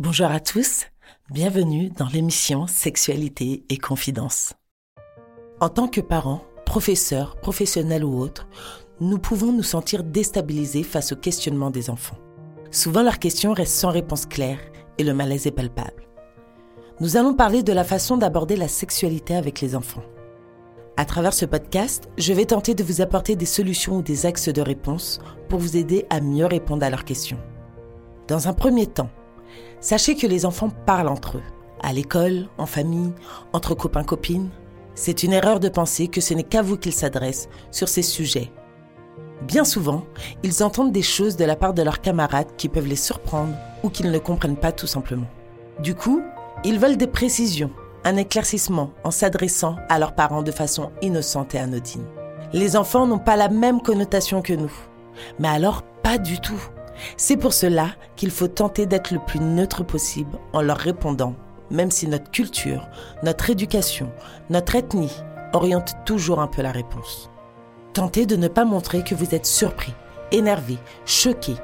Bonjour 0.00 0.30
à 0.30 0.40
tous, 0.40 0.86
bienvenue 1.30 1.90
dans 1.90 2.06
l'émission 2.06 2.66
Sexualité 2.66 3.64
et 3.68 3.76
Confidence. 3.76 4.54
En 5.60 5.68
tant 5.68 5.88
que 5.88 6.00
parents, 6.00 6.40
professeurs, 6.64 7.36
professionnels 7.36 8.06
ou 8.06 8.18
autres, 8.18 8.48
nous 9.02 9.18
pouvons 9.18 9.52
nous 9.52 9.62
sentir 9.62 10.02
déstabilisés 10.02 10.84
face 10.84 11.12
aux 11.12 11.16
questionnements 11.16 11.68
des 11.68 11.90
enfants. 11.90 12.16
Souvent 12.70 13.02
leurs 13.02 13.18
questions 13.18 13.52
restent 13.52 13.76
sans 13.76 13.90
réponse 13.90 14.24
claire 14.24 14.58
et 14.96 15.04
le 15.04 15.12
malaise 15.12 15.46
est 15.46 15.50
palpable. 15.50 16.08
Nous 17.00 17.18
allons 17.18 17.34
parler 17.34 17.62
de 17.62 17.74
la 17.74 17.84
façon 17.84 18.16
d'aborder 18.16 18.56
la 18.56 18.68
sexualité 18.68 19.36
avec 19.36 19.60
les 19.60 19.76
enfants. 19.76 20.04
À 20.96 21.04
travers 21.04 21.34
ce 21.34 21.44
podcast, 21.44 22.08
je 22.16 22.32
vais 22.32 22.46
tenter 22.46 22.74
de 22.74 22.84
vous 22.84 23.02
apporter 23.02 23.36
des 23.36 23.44
solutions 23.44 23.98
ou 23.98 24.02
des 24.02 24.24
axes 24.24 24.48
de 24.48 24.62
réponse 24.62 25.20
pour 25.50 25.58
vous 25.58 25.76
aider 25.76 26.06
à 26.08 26.22
mieux 26.22 26.46
répondre 26.46 26.86
à 26.86 26.88
leurs 26.88 27.04
questions. 27.04 27.38
Dans 28.28 28.48
un 28.48 28.54
premier 28.54 28.86
temps, 28.86 29.10
sachez 29.80 30.16
que 30.16 30.26
les 30.26 30.46
enfants 30.46 30.70
parlent 30.86 31.08
entre 31.08 31.38
eux, 31.38 31.42
à 31.82 31.92
l'école, 31.92 32.48
en 32.58 32.66
famille, 32.66 33.12
entre 33.52 33.74
copains-copines. 33.74 34.50
C'est 34.94 35.22
une 35.22 35.32
erreur 35.32 35.60
de 35.60 35.68
penser 35.68 36.08
que 36.08 36.20
ce 36.20 36.34
n'est 36.34 36.42
qu'à 36.42 36.62
vous 36.62 36.76
qu'ils 36.76 36.92
s'adressent 36.92 37.48
sur 37.70 37.88
ces 37.88 38.02
sujets. 38.02 38.52
Bien 39.42 39.64
souvent, 39.64 40.04
ils 40.42 40.62
entendent 40.62 40.92
des 40.92 41.02
choses 41.02 41.36
de 41.36 41.44
la 41.44 41.56
part 41.56 41.72
de 41.72 41.82
leurs 41.82 42.02
camarades 42.02 42.54
qui 42.58 42.68
peuvent 42.68 42.86
les 42.86 42.96
surprendre 42.96 43.54
ou 43.82 43.88
qu'ils 43.88 44.10
ne 44.10 44.18
comprennent 44.18 44.56
pas 44.56 44.72
tout 44.72 44.86
simplement. 44.86 45.26
Du 45.78 45.94
coup, 45.94 46.22
ils 46.62 46.78
veulent 46.78 46.98
des 46.98 47.06
précisions, 47.06 47.70
un 48.04 48.16
éclaircissement 48.16 48.92
en 49.02 49.10
s'adressant 49.10 49.76
à 49.88 49.98
leurs 49.98 50.14
parents 50.14 50.42
de 50.42 50.52
façon 50.52 50.90
innocente 51.00 51.54
et 51.54 51.58
anodine. 51.58 52.04
Les 52.52 52.76
enfants 52.76 53.06
n'ont 53.06 53.18
pas 53.18 53.36
la 53.36 53.48
même 53.48 53.80
connotation 53.80 54.42
que 54.42 54.52
nous. 54.52 54.72
Mais 55.38 55.48
alors, 55.48 55.82
pas 56.02 56.18
du 56.18 56.38
tout. 56.40 56.60
C'est 57.16 57.36
pour 57.36 57.52
cela 57.52 57.88
qu'il 58.16 58.30
faut 58.30 58.48
tenter 58.48 58.86
d'être 58.86 59.10
le 59.10 59.20
plus 59.20 59.40
neutre 59.40 59.84
possible 59.84 60.38
en 60.52 60.62
leur 60.62 60.78
répondant, 60.78 61.34
même 61.70 61.90
si 61.90 62.08
notre 62.08 62.30
culture, 62.30 62.88
notre 63.22 63.50
éducation, 63.50 64.10
notre 64.48 64.76
ethnie 64.76 65.12
orientent 65.52 65.96
toujours 66.04 66.40
un 66.40 66.46
peu 66.46 66.62
la 66.62 66.72
réponse. 66.72 67.30
Tentez 67.92 68.26
de 68.26 68.36
ne 68.36 68.48
pas 68.48 68.64
montrer 68.64 69.02
que 69.02 69.14
vous 69.14 69.34
êtes 69.34 69.46
surpris, 69.46 69.94
énervé, 70.30 70.78
choqué, 71.06 71.54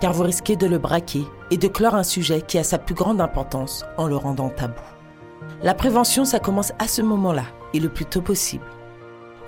car 0.00 0.12
vous 0.12 0.22
risquez 0.24 0.56
de 0.56 0.66
le 0.66 0.78
braquer 0.78 1.24
et 1.50 1.56
de 1.56 1.68
clore 1.68 1.94
un 1.94 2.02
sujet 2.02 2.42
qui 2.42 2.58
a 2.58 2.64
sa 2.64 2.78
plus 2.78 2.94
grande 2.94 3.20
importance 3.20 3.84
en 3.96 4.06
le 4.06 4.16
rendant 4.16 4.50
tabou. 4.50 4.80
La 5.62 5.74
prévention, 5.74 6.24
ça 6.24 6.38
commence 6.38 6.72
à 6.78 6.88
ce 6.88 7.02
moment-là 7.02 7.44
et 7.72 7.80
le 7.80 7.88
plus 7.88 8.04
tôt 8.04 8.20
possible. 8.20 8.64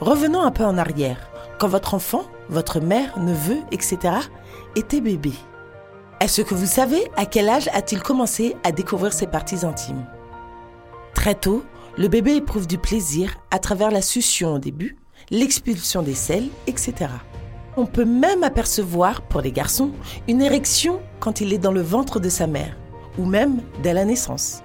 Revenons 0.01 0.43
un 0.43 0.51
peu 0.51 0.65
en 0.65 0.79
arrière, 0.79 1.31
quand 1.59 1.69
votre 1.69 1.95
enfant, 1.95 2.25
votre 2.49 2.81
mère, 2.81 3.19
neveu, 3.19 3.59
etc. 3.73 3.99
était 4.75 5.01
bébé. 5.01 5.33
Est-ce 6.21 6.43
que 6.43 6.55
vous 6.55 6.67
savez 6.67 7.03
à 7.17 7.27
quel 7.27 7.49
âge 7.49 7.69
a-t-il 7.75 8.03
commencé 8.03 8.57
à 8.65 8.73
découvrir 8.73 9.13
ses 9.13 9.27
parties 9.27 9.67
intimes? 9.67 10.07
Très 11.15 11.35
tôt, 11.35 11.63
le 11.99 12.09
bébé 12.09 12.37
éprouve 12.37 12.67
du 12.67 12.79
plaisir 12.79 13.37
à 13.51 13.59
travers 13.59 13.91
la 13.91 14.03
succion 14.03 14.55
au 14.55 14.59
début, 14.59 14.97
l'expulsion 15.31 16.03
des 16.03 16.15
selles, 16.15 16.49
etc. 16.67 17.11
On 17.77 17.87
peut 17.87 18.05
même 18.05 18.43
apercevoir, 18.45 19.23
pour 19.23 19.43
les 19.43 19.53
garçons, 19.53 19.91
une 20.29 20.41
érection 20.41 21.01
quand 21.21 21.41
il 21.41 21.53
est 21.53 21.59
dans 21.59 21.73
le 21.73 21.83
ventre 21.83 22.21
de 22.21 22.29
sa 22.29 22.47
mère, 22.47 22.77
ou 23.19 23.25
même 23.25 23.61
dès 23.83 23.93
la 23.93 24.05
naissance. 24.05 24.63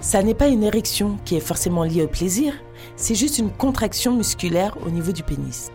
Ça 0.00 0.22
n'est 0.22 0.34
pas 0.34 0.48
une 0.48 0.64
érection 0.64 1.18
qui 1.24 1.36
est 1.36 1.40
forcément 1.40 1.84
liée 1.84 2.02
au 2.02 2.08
plaisir, 2.08 2.54
c'est 2.96 3.14
juste 3.14 3.38
une 3.38 3.52
contraction 3.52 4.16
musculaire 4.16 4.76
au 4.84 4.90
niveau 4.90 5.12
du 5.12 5.22
pénis. 5.22 5.70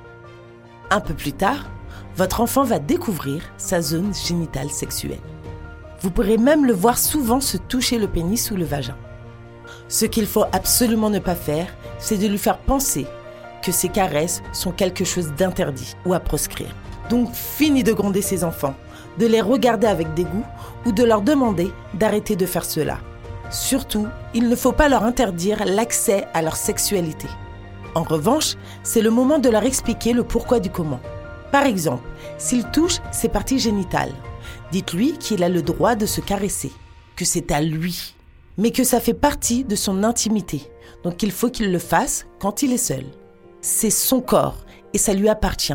Un 0.89 1.01
peu 1.01 1.13
plus 1.13 1.33
tard, 1.33 1.69
votre 2.15 2.39
enfant 2.39 2.63
va 2.63 2.79
découvrir 2.79 3.43
sa 3.57 3.81
zone 3.81 4.13
génitale 4.13 4.69
sexuelle. 4.69 5.19
Vous 5.99 6.11
pourrez 6.11 6.37
même 6.37 6.65
le 6.65 6.73
voir 6.73 6.97
souvent 6.97 7.41
se 7.41 7.57
toucher 7.57 7.97
le 7.97 8.07
pénis 8.07 8.51
ou 8.51 8.55
le 8.55 8.63
vagin. 8.63 8.95
Ce 9.89 10.05
qu'il 10.05 10.27
faut 10.27 10.45
absolument 10.53 11.09
ne 11.09 11.19
pas 11.19 11.35
faire, 11.35 11.67
c'est 11.99 12.17
de 12.17 12.27
lui 12.27 12.37
faire 12.37 12.59
penser 12.59 13.05
que 13.61 13.71
ces 13.71 13.89
caresses 13.89 14.41
sont 14.53 14.71
quelque 14.71 15.03
chose 15.03 15.33
d'interdit 15.37 15.95
ou 16.05 16.13
à 16.13 16.19
proscrire. 16.19 16.73
Donc 17.09 17.33
fini 17.33 17.83
de 17.83 17.93
gronder 17.93 18.21
ses 18.21 18.43
enfants, 18.43 18.75
de 19.17 19.25
les 19.25 19.41
regarder 19.41 19.87
avec 19.87 20.13
dégoût 20.13 20.45
ou 20.85 20.91
de 20.93 21.03
leur 21.03 21.21
demander 21.21 21.71
d'arrêter 21.93 22.35
de 22.35 22.45
faire 22.45 22.65
cela. 22.65 22.99
Surtout, 23.49 24.07
il 24.33 24.47
ne 24.47 24.55
faut 24.55 24.71
pas 24.71 24.89
leur 24.89 25.03
interdire 25.03 25.65
l'accès 25.65 26.27
à 26.33 26.41
leur 26.41 26.55
sexualité. 26.55 27.27
En 27.97 28.03
revanche, 28.03 28.57
c'est 28.83 29.01
le 29.01 29.09
moment 29.09 29.39
de 29.39 29.49
leur 29.49 29.63
expliquer 29.63 30.13
le 30.13 30.23
pourquoi 30.23 30.59
du 30.59 30.69
comment. 30.69 30.99
Par 31.51 31.65
exemple, 31.65 32.07
s'il 32.37 32.63
touche 32.69 32.97
ses 33.11 33.27
parties 33.27 33.57
génitales, 33.57 34.13
dites-lui 34.71 35.13
qu'il 35.13 35.43
a 35.43 35.49
le 35.49 35.63
droit 35.63 35.95
de 35.95 36.05
se 36.05 36.21
caresser, 36.21 36.71
que 37.15 37.25
c'est 37.25 37.51
à 37.51 37.59
lui, 37.59 38.13
mais 38.55 38.69
que 38.69 38.83
ça 38.83 38.99
fait 38.99 39.15
partie 39.15 39.63
de 39.63 39.75
son 39.75 40.03
intimité, 40.03 40.69
donc 41.03 41.23
il 41.23 41.31
faut 41.31 41.49
qu'il 41.49 41.71
le 41.71 41.79
fasse 41.79 42.27
quand 42.39 42.61
il 42.61 42.71
est 42.71 42.77
seul. 42.77 43.03
C'est 43.61 43.89
son 43.89 44.21
corps 44.21 44.63
et 44.93 44.99
ça 44.99 45.15
lui 45.15 45.27
appartient. 45.27 45.73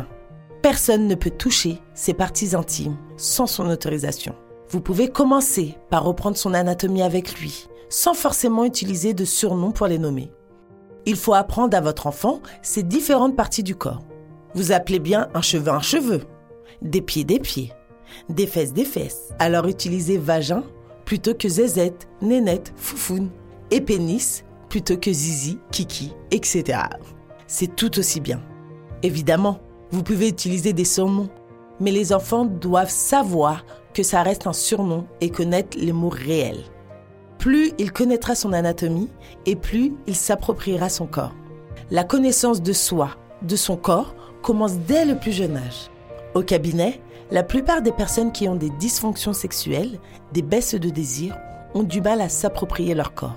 Personne 0.61 1.09
ne 1.09 1.15
peut 1.15 1.29
toucher 1.29 1.81
ses 1.93 2.13
parties 2.13 2.55
intimes 2.55 2.95
sans 3.17 3.47
son 3.47 3.69
autorisation. 3.69 4.33
Vous 4.69 4.79
pouvez 4.79 5.09
commencer 5.09 5.75
par 5.89 6.05
reprendre 6.05 6.37
son 6.37 6.53
anatomie 6.53 7.01
avec 7.01 7.37
lui, 7.41 7.67
sans 7.89 8.13
forcément 8.13 8.63
utiliser 8.63 9.13
de 9.13 9.25
surnoms 9.25 9.73
pour 9.73 9.87
les 9.87 9.99
nommer. 9.99 10.31
Il 11.05 11.15
faut 11.15 11.33
apprendre 11.33 11.75
à 11.75 11.81
votre 11.81 12.07
enfant 12.07 12.41
ces 12.61 12.83
différentes 12.83 13.35
parties 13.35 13.63
du 13.63 13.75
corps. 13.75 14.01
Vous 14.55 14.71
appelez 14.71 14.99
bien 14.99 15.29
un 15.33 15.41
cheveu 15.41 15.71
un 15.71 15.81
cheveu, 15.81 16.21
des 16.81 17.01
pieds 17.01 17.23
des 17.23 17.39
pieds, 17.39 17.73
des 18.29 18.47
fesses 18.47 18.73
des 18.73 18.85
fesses. 18.85 19.33
Alors 19.39 19.67
utilisez 19.67 20.17
vagin 20.17 20.63
plutôt 21.05 21.33
que 21.33 21.49
zézette, 21.49 22.07
nénette, 22.21 22.73
foufoune 22.75 23.29
et 23.71 23.81
pénis 23.81 24.43
plutôt 24.69 24.97
que 24.97 25.11
zizi, 25.11 25.59
kiki, 25.71 26.13
etc. 26.31 26.79
C'est 27.47 27.75
tout 27.75 27.99
aussi 27.99 28.19
bien. 28.19 28.41
Évidemment, 29.03 29.59
vous 29.91 30.01
pouvez 30.01 30.29
utiliser 30.29 30.73
des 30.73 30.85
surnoms, 30.85 31.29
mais 31.79 31.91
les 31.91 32.13
enfants 32.13 32.45
doivent 32.45 32.89
savoir 32.89 33.65
que 33.93 34.01
ça 34.01 34.23
reste 34.23 34.47
un 34.47 34.53
surnom 34.53 35.05
et 35.21 35.29
connaître 35.29 35.77
les 35.77 35.91
mots 35.91 36.09
réels. 36.09 36.63
Plus 37.43 37.73
il 37.77 37.91
connaîtra 37.91 38.35
son 38.35 38.53
anatomie 38.53 39.09
et 39.45 39.57
plus 39.57 39.91
il 40.07 40.15
s'appropriera 40.15 40.87
son 40.87 41.05
corps. 41.05 41.35
La 41.91 42.05
connaissance 42.05 42.61
de 42.61 42.71
soi, 42.71 43.17
de 43.41 43.57
son 43.57 43.75
corps, 43.75 44.15
commence 44.41 44.77
dès 44.77 45.03
le 45.03 45.17
plus 45.17 45.33
jeune 45.33 45.57
âge. 45.57 45.91
Au 46.35 46.41
cabinet, 46.41 47.01
la 47.31 47.43
plupart 47.43 47.81
des 47.81 47.91
personnes 47.91 48.31
qui 48.31 48.47
ont 48.47 48.55
des 48.55 48.69
dysfonctions 48.69 49.33
sexuelles, 49.33 49.99
des 50.31 50.41
baisses 50.41 50.75
de 50.75 50.87
désir, 50.87 51.37
ont 51.73 51.83
du 51.83 51.99
mal 51.99 52.21
à 52.21 52.29
s'approprier 52.29 52.95
leur 52.95 53.13
corps. 53.13 53.35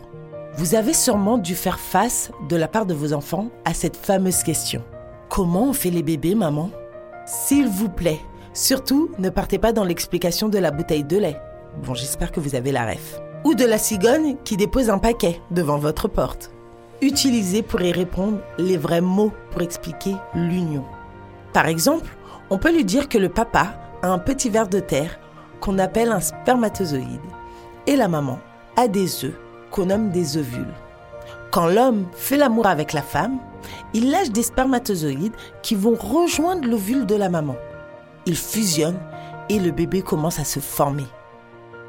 Vous 0.54 0.76
avez 0.76 0.94
sûrement 0.94 1.36
dû 1.36 1.56
faire 1.56 1.80
face, 1.80 2.30
de 2.48 2.54
la 2.54 2.68
part 2.68 2.86
de 2.86 2.94
vos 2.94 3.12
enfants, 3.12 3.48
à 3.64 3.74
cette 3.74 3.96
fameuse 3.96 4.44
question. 4.44 4.84
Comment 5.28 5.70
on 5.70 5.72
fait 5.72 5.90
les 5.90 6.04
bébés, 6.04 6.36
maman? 6.36 6.70
S'il 7.26 7.66
vous 7.66 7.88
plaît, 7.88 8.20
surtout 8.52 9.10
ne 9.18 9.30
partez 9.30 9.58
pas 9.58 9.72
dans 9.72 9.82
l'explication 9.82 10.48
de 10.48 10.58
la 10.58 10.70
bouteille 10.70 11.02
de 11.02 11.16
lait. 11.16 11.40
Bon, 11.84 11.94
j'espère 11.94 12.30
que 12.30 12.38
vous 12.38 12.54
avez 12.54 12.70
la 12.70 12.86
ref 12.86 13.20
ou 13.46 13.54
de 13.54 13.64
la 13.64 13.78
cigogne 13.78 14.34
qui 14.42 14.56
dépose 14.56 14.90
un 14.90 14.98
paquet 14.98 15.40
devant 15.52 15.78
votre 15.78 16.08
porte. 16.08 16.50
Utilisez 17.00 17.62
pour 17.62 17.80
y 17.80 17.92
répondre 17.92 18.40
les 18.58 18.76
vrais 18.76 19.00
mots 19.00 19.30
pour 19.52 19.62
expliquer 19.62 20.16
l'union. 20.34 20.84
Par 21.52 21.68
exemple, 21.68 22.08
on 22.50 22.58
peut 22.58 22.72
lui 22.72 22.84
dire 22.84 23.08
que 23.08 23.18
le 23.18 23.28
papa 23.28 23.78
a 24.02 24.08
un 24.08 24.18
petit 24.18 24.50
ver 24.50 24.66
de 24.66 24.80
terre 24.80 25.20
qu'on 25.60 25.78
appelle 25.78 26.10
un 26.10 26.18
spermatozoïde 26.18 27.20
et 27.86 27.94
la 27.94 28.08
maman 28.08 28.40
a 28.74 28.88
des 28.88 29.24
œufs 29.24 29.38
qu'on 29.70 29.86
nomme 29.86 30.10
des 30.10 30.38
ovules. 30.38 30.74
Quand 31.52 31.68
l'homme 31.68 32.08
fait 32.16 32.38
l'amour 32.38 32.66
avec 32.66 32.92
la 32.92 33.02
femme, 33.02 33.38
il 33.94 34.10
lâche 34.10 34.30
des 34.30 34.42
spermatozoïdes 34.42 35.36
qui 35.62 35.76
vont 35.76 35.94
rejoindre 35.94 36.66
l'ovule 36.66 37.06
de 37.06 37.14
la 37.14 37.28
maman. 37.28 37.54
Ils 38.26 38.36
fusionnent 38.36 38.98
et 39.48 39.60
le 39.60 39.70
bébé 39.70 40.02
commence 40.02 40.40
à 40.40 40.44
se 40.44 40.58
former. 40.58 41.06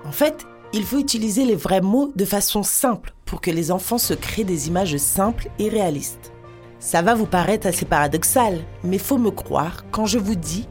En 0.05 0.11
fait, 0.11 0.45
il 0.73 0.83
faut 0.83 0.97
utiliser 0.97 1.45
les 1.45 1.55
vrais 1.55 1.81
mots 1.81 2.11
de 2.15 2.25
façon 2.25 2.63
simple 2.63 3.13
pour 3.25 3.41
que 3.41 3.51
les 3.51 3.71
enfants 3.71 3.97
se 3.97 4.13
créent 4.13 4.43
des 4.43 4.67
images 4.67 4.97
simples 4.97 5.49
et 5.59 5.69
réalistes. 5.69 6.31
Ça 6.79 7.01
va 7.01 7.15
vous 7.15 7.25
paraître 7.25 7.67
assez 7.67 7.85
paradoxal, 7.85 8.59
mais 8.83 8.97
faut 8.97 9.17
me 9.17 9.31
croire 9.31 9.85
quand 9.91 10.05
je 10.05 10.19
vous 10.19 10.35
dis 10.35 10.67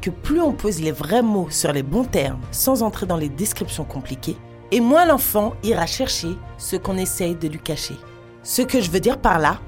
que 0.00 0.10
plus 0.10 0.40
on 0.40 0.52
pose 0.52 0.80
les 0.80 0.92
vrais 0.92 1.22
mots 1.22 1.48
sur 1.50 1.72
les 1.72 1.82
bons 1.82 2.04
termes 2.04 2.40
sans 2.50 2.82
entrer 2.82 3.06
dans 3.06 3.16
les 3.16 3.28
descriptions 3.28 3.84
compliquées, 3.84 4.36
et 4.70 4.80
moins 4.80 5.06
l'enfant 5.06 5.54
ira 5.62 5.86
chercher 5.86 6.36
ce 6.58 6.76
qu'on 6.76 6.96
essaye 6.96 7.34
de 7.34 7.48
lui 7.48 7.60
cacher. 7.60 7.96
Ce 8.42 8.62
que 8.62 8.80
je 8.80 8.90
veux 8.90 9.00
dire 9.00 9.18
par 9.18 9.38
là, 9.38 9.60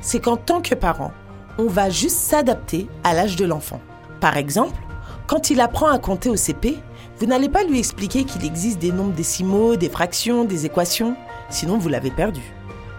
c'est 0.00 0.20
qu'en 0.20 0.36
tant 0.36 0.60
que 0.60 0.74
parent, 0.74 1.12
on 1.58 1.66
va 1.66 1.90
juste 1.90 2.16
s'adapter 2.16 2.86
à 3.04 3.14
l'âge 3.14 3.36
de 3.36 3.44
l'enfant. 3.44 3.80
Par 4.20 4.36
exemple, 4.36 4.80
quand 5.26 5.50
il 5.50 5.60
apprend 5.60 5.88
à 5.88 5.98
compter 5.98 6.28
au 6.28 6.36
CP, 6.36 6.78
vous 7.22 7.28
n'allez 7.28 7.48
pas 7.48 7.62
lui 7.62 7.78
expliquer 7.78 8.24
qu'il 8.24 8.44
existe 8.44 8.80
des 8.80 8.90
nombres 8.90 9.14
décimaux, 9.14 9.76
des 9.76 9.88
fractions, 9.88 10.42
des 10.42 10.66
équations, 10.66 11.14
sinon 11.50 11.78
vous 11.78 11.88
l'avez 11.88 12.10
perdu. 12.10 12.40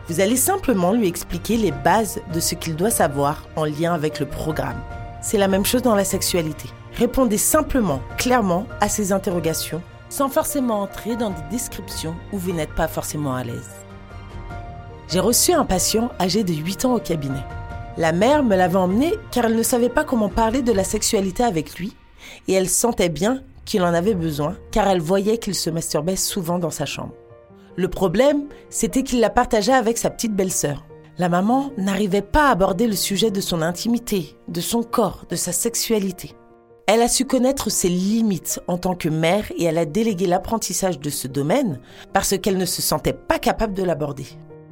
Vous 0.07 0.21
allez 0.21 0.37
simplement 0.37 0.93
lui 0.93 1.09
expliquer 1.09 1.57
les 1.57 1.73
bases 1.73 2.21
de 2.33 2.39
ce 2.39 2.55
qu'il 2.55 2.77
doit 2.77 2.89
savoir 2.89 3.45
en 3.57 3.65
lien 3.65 3.93
avec 3.93 4.21
le 4.21 4.25
programme. 4.25 4.79
C'est 5.21 5.37
la 5.37 5.49
même 5.49 5.65
chose 5.65 5.81
dans 5.81 5.93
la 5.93 6.05
sexualité. 6.05 6.69
Répondez 6.93 7.37
simplement, 7.37 7.99
clairement 8.17 8.65
à 8.79 8.87
ses 8.87 9.11
interrogations 9.11 9.81
sans 10.07 10.29
forcément 10.29 10.79
entrer 10.79 11.17
dans 11.17 11.31
des 11.31 11.43
descriptions 11.51 12.15
où 12.31 12.37
vous 12.37 12.53
n'êtes 12.53 12.75
pas 12.75 12.87
forcément 12.87 13.35
à 13.35 13.43
l'aise. 13.43 13.71
J'ai 15.09 15.19
reçu 15.19 15.51
un 15.51 15.65
patient 15.65 16.11
âgé 16.17 16.45
de 16.45 16.53
8 16.53 16.85
ans 16.85 16.95
au 16.95 16.99
cabinet. 16.99 17.43
La 17.97 18.13
mère 18.13 18.41
me 18.41 18.55
l'avait 18.55 18.77
emmené 18.77 19.15
car 19.31 19.47
elle 19.47 19.57
ne 19.57 19.63
savait 19.63 19.89
pas 19.89 20.05
comment 20.05 20.29
parler 20.29 20.61
de 20.61 20.71
la 20.71 20.85
sexualité 20.85 21.43
avec 21.43 21.75
lui 21.75 21.93
et 22.47 22.53
elle 22.53 22.69
sentait 22.69 23.09
bien 23.09 23.41
qu'il 23.65 23.83
en 23.83 23.93
avait 23.93 24.15
besoin 24.15 24.57
car 24.71 24.87
elle 24.87 25.01
voyait 25.01 25.37
qu'il 25.37 25.55
se 25.55 25.69
masturbait 25.69 26.15
souvent 26.15 26.59
dans 26.59 26.69
sa 26.69 26.85
chambre. 26.85 27.13
Le 27.75 27.87
problème, 27.87 28.45
c'était 28.69 29.03
qu'il 29.03 29.19
la 29.19 29.29
partageait 29.29 29.73
avec 29.73 29.97
sa 29.97 30.09
petite 30.09 30.35
belle-sœur. 30.35 30.85
La 31.17 31.29
maman 31.29 31.71
n'arrivait 31.77 32.21
pas 32.21 32.47
à 32.47 32.51
aborder 32.51 32.87
le 32.87 32.95
sujet 32.95 33.31
de 33.31 33.41
son 33.41 33.61
intimité, 33.61 34.35
de 34.47 34.61
son 34.61 34.83
corps, 34.83 35.25
de 35.29 35.35
sa 35.35 35.51
sexualité. 35.51 36.33
Elle 36.85 37.01
a 37.01 37.07
su 37.07 37.25
connaître 37.25 37.71
ses 37.71 37.87
limites 37.87 38.59
en 38.67 38.77
tant 38.77 38.93
que 38.93 39.09
mère 39.09 39.45
et 39.57 39.63
elle 39.63 39.77
a 39.77 39.85
délégué 39.85 40.25
l'apprentissage 40.25 40.99
de 40.99 41.09
ce 41.09 41.27
domaine 41.27 41.79
parce 42.11 42.37
qu'elle 42.37 42.57
ne 42.57 42.65
se 42.65 42.81
sentait 42.81 43.13
pas 43.13 43.39
capable 43.39 43.73
de 43.73 43.83
l'aborder. 43.83 44.25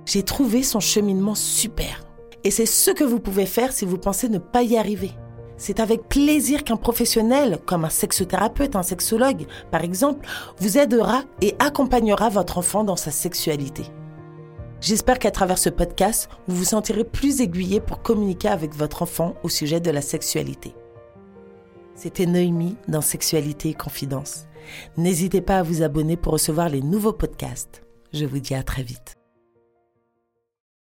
J'ai 0.05 0.23
trouvé 0.23 0.61
son 0.61 0.79
cheminement 0.79 1.35
super. 1.35 2.05
Et 2.43 2.51
c'est 2.51 2.65
ce 2.65 2.91
que 2.91 3.03
vous 3.03 3.19
pouvez 3.19 3.45
faire 3.45 3.71
si 3.71 3.85
vous 3.85 3.97
pensez 3.97 4.27
ne 4.27 4.39
pas 4.39 4.63
y 4.63 4.77
arriver. 4.77 5.11
C'est 5.61 5.79
avec 5.79 6.09
plaisir 6.09 6.63
qu'un 6.63 6.75
professionnel, 6.75 7.59
comme 7.67 7.85
un 7.85 7.91
sexothérapeute, 7.91 8.75
un 8.75 8.81
sexologue, 8.81 9.45
par 9.69 9.83
exemple, 9.83 10.27
vous 10.57 10.79
aidera 10.79 11.21
et 11.39 11.53
accompagnera 11.59 12.29
votre 12.29 12.57
enfant 12.57 12.83
dans 12.83 12.95
sa 12.95 13.11
sexualité. 13.11 13.83
J'espère 14.79 15.19
qu'à 15.19 15.29
travers 15.29 15.59
ce 15.59 15.69
podcast, 15.69 16.29
vous 16.47 16.55
vous 16.55 16.63
sentirez 16.63 17.03
plus 17.03 17.41
aiguillé 17.41 17.79
pour 17.79 18.01
communiquer 18.01 18.47
avec 18.47 18.73
votre 18.73 19.03
enfant 19.03 19.35
au 19.43 19.49
sujet 19.49 19.79
de 19.79 19.91
la 19.91 20.01
sexualité. 20.01 20.73
C'était 21.93 22.25
Noémie 22.25 22.75
dans 22.87 23.01
Sexualité 23.01 23.69
et 23.69 23.75
Confidence. 23.75 24.47
N'hésitez 24.97 25.41
pas 25.41 25.59
à 25.59 25.63
vous 25.63 25.83
abonner 25.83 26.17
pour 26.17 26.33
recevoir 26.33 26.69
les 26.69 26.81
nouveaux 26.81 27.13
podcasts. 27.13 27.83
Je 28.13 28.25
vous 28.25 28.39
dis 28.39 28.55
à 28.55 28.63
très 28.63 28.81
vite. 28.81 29.20